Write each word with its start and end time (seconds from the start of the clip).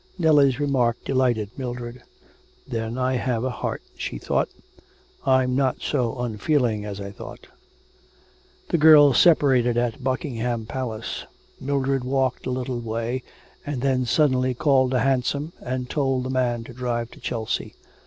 Nellie's 0.17 0.59
remark 0.59 0.97
delighted 1.05 1.51
Mildred, 1.59 2.01
'Then 2.67 2.97
I 2.97 3.17
have 3.17 3.43
a 3.43 3.51
heart,' 3.51 3.83
she 3.95 4.17
thought, 4.17 4.49
'I'm 5.27 5.55
not 5.55 5.81
so 5.81 6.17
unfeeling 6.19 6.85
as 6.85 6.99
I 6.99 7.11
thought.' 7.11 7.45
The 8.69 8.79
girls 8.79 9.19
separated 9.19 9.77
at 9.77 10.03
Buckingham 10.03 10.65
Palace. 10.65 11.25
Mildred 11.59 12.03
walked 12.03 12.47
a 12.47 12.49
little 12.49 12.79
way, 12.79 13.21
and 13.63 13.83
then 13.83 14.07
suddenly 14.07 14.55
called 14.55 14.91
a 14.95 15.01
hansom 15.01 15.53
and 15.61 15.87
told 15.87 16.23
the 16.23 16.31
man 16.31 16.63
to 16.63 16.73
drive 16.73 17.11
to 17.11 17.19
Chelsea. 17.19 17.75